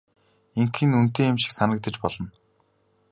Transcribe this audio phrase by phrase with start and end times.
[0.59, 2.27] Ингэх нь үнэтэй юм шиг санагдаж болно.